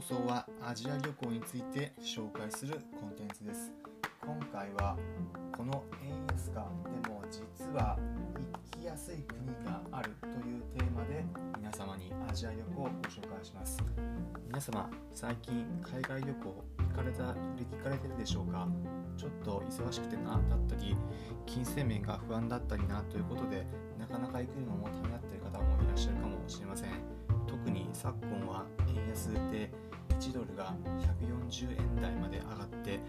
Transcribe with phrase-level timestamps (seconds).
[0.00, 3.70] 放送はアジア旅行について紹介するコンテンツです。
[4.22, 4.96] 今回は
[5.54, 6.66] この円安化
[7.02, 7.98] でも実は
[8.72, 11.22] 行きやすい国があるというテーマで
[11.58, 13.76] 皆様にアジア旅行をご紹介します。
[14.46, 17.34] 皆様最近海外旅行行かれた行
[17.84, 18.66] かれてるでしょうか？
[19.18, 20.96] ちょっと忙しくてなだったり
[21.44, 23.66] 金銭面が不安だったりなということで
[23.98, 26.88] なかなか行くのもためらっている方もいらっしゃるかもしれません。
[27.46, 29.70] 特に昨今は円安で
[30.20, 30.74] 1ドルが
[31.18, 33.00] 140円台まで上がって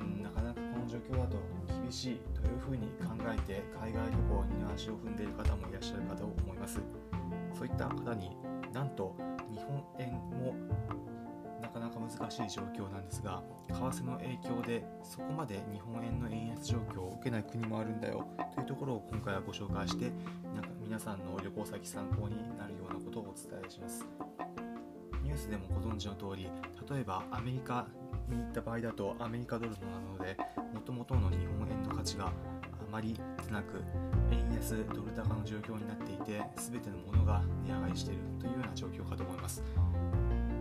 [0.00, 1.36] うんなかなかこの状況だと
[1.82, 6.80] 厳しいというふうに考えて海外旅行に足を踏んでいる方もいらっしゃるかと思います。
[7.52, 8.36] そういった方に
[8.72, 9.16] なんと
[9.50, 10.54] 日本円も
[11.60, 20.12] なかなか難しい状況なんですが為替の影響でそこまで日本円の円安状況を受けない国もあるんだよというところを今回はご紹介して
[20.54, 24.33] なんか皆さんの旅行先参考になるようなことをお伝えします。
[25.34, 26.48] ニュースでもご存知の通り
[26.94, 27.88] 例えばアメリカ
[28.28, 30.36] に行った場合だとアメリカドルなので
[30.72, 32.32] もともとの日本円の価値があ
[32.92, 33.18] まり
[33.50, 33.82] なく
[34.30, 39.62] 円安ドル高の状況になっていて全てのものが値上がりしているというような状況かと思います。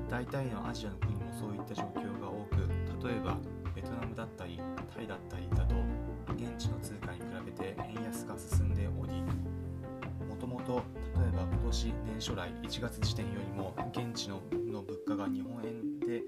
[0.10, 3.38] 大体のアジアの国もそういった状況が多く例えば
[3.76, 4.60] ベトナムだったり
[4.94, 5.76] タイだったりだと
[6.34, 9.22] 現地の通貨に比べて円安が進んでおり
[10.28, 10.84] もともと
[11.20, 14.40] 例えば今年年初来1月時点よりも現地の
[14.84, 16.22] 物価が日本円で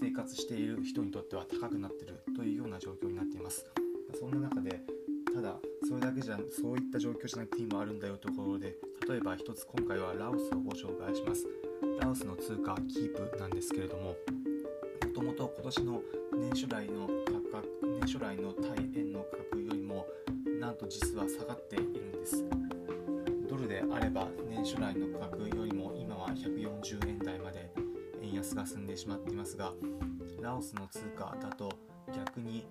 [0.00, 3.64] 生活している人にとっては高くなっているというような状況になっています。
[4.18, 4.80] そんな中で
[5.32, 5.54] ただ
[5.88, 8.74] それだけじゃそういった状況じゃない国もあるんだよというころで
[9.08, 11.46] 例えば一つ今回はラオスをご紹介します。
[12.00, 14.16] ラオスの通貨キープなんですけれどもも
[15.14, 16.02] ともと今年の
[16.34, 20.08] 年初来の価格年初来の対円の価格よりも
[20.60, 22.44] なんと実は下がっているんです。
[23.92, 27.70] あれば年初来の価格よりも今は140円台まで
[28.22, 29.72] 円安が進んでしまっていますが
[30.40, 31.72] ラオスの通貨だと
[32.14, 32.66] 逆に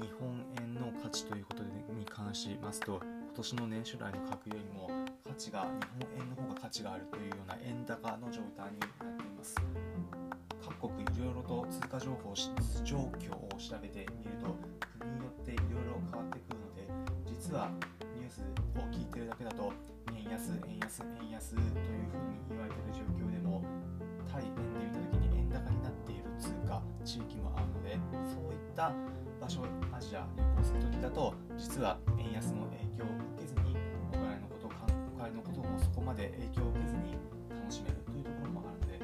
[0.00, 4.90] 日本円の価値ということに関しますと今年の年初来の価格よりも
[5.26, 5.66] 価値が
[5.98, 9.54] 日本円の方が価値があるというような円高の状態になっています。
[10.78, 12.34] 各国いろいろと通貨情報
[12.84, 14.54] 状況を調べてみると
[14.98, 16.88] 国によっていろいろ変わってくるので
[17.26, 17.70] 実は
[18.16, 18.42] ニュース
[18.76, 19.72] を聞いているだけだと
[20.28, 23.64] 円安円安円安というふうに言われている状況でも
[24.30, 27.96] 対円で見た時に円高になっている通貨地域もあるので
[28.28, 28.92] そういった
[29.40, 33.72] 場所アジア旅行する時だと実は円安の影響を受けずに
[34.12, 37.16] お金のことお金のこともそこまで影響を受けずに
[37.48, 39.00] 楽しめるというところもあるので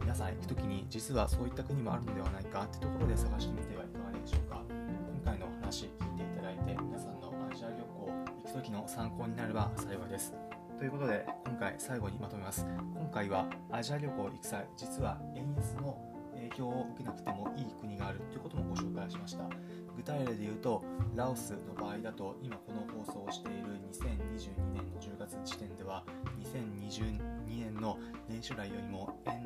[0.00, 4.64] 皆さん行く時に実はそういった国もあるのではないかってところで探してみてはいかがでしょうか。
[5.22, 8.10] 今回の話聞いていただいて皆さんのアジア旅行
[8.42, 10.61] 行く時の参考になれば幸いです。
[10.82, 12.66] ということで今回最後にまとめます。
[12.92, 15.96] 今回はアジア旅行行く際実は円安の
[16.34, 19.44] 影響を受けなくてもいい国があるということもご紹介しました。
[19.96, 20.82] 具体例で言うと
[21.14, 26.02] ラオスの場合だと今この放送をしている2022年の10月時点では
[26.40, 27.96] 2022年の
[28.28, 29.44] 年初来よりも円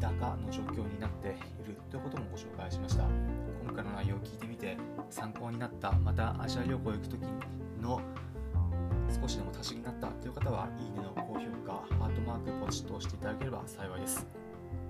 [0.00, 3.04] 高の状況になっているということもご紹介しました。
[3.62, 4.78] 今回の内容を聞いてみて
[5.10, 7.20] 参考になったまたアジア旅行行く時
[7.78, 8.00] の
[9.22, 14.26] 少しでも足しになったという方はいいねの高評価ハートマークポチッと押していただければ幸いです。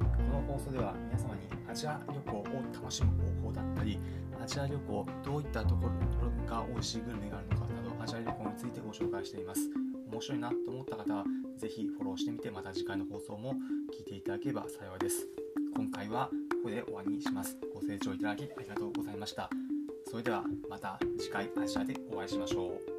[0.00, 3.10] この放送では皆様にアジア旅行を楽しむ
[3.42, 3.98] 方法だったり
[4.42, 9.68] アジア旅行どういったところが美味しいグルメがあるのかなどアジア旅行についてご紹介しています。
[10.10, 11.24] 面白いなと思った方は
[11.58, 13.54] ぜひフォローしてみてまた次回の放送も
[13.94, 15.26] 聞いていただければ幸いです。
[15.76, 17.58] 今回はここで終わりにします。
[17.74, 19.50] ご清聴いただきありがとうございました。
[20.10, 22.91] それではまた次回アジアでお会いしましょう。